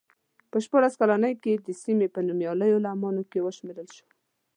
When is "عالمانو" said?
2.87-3.23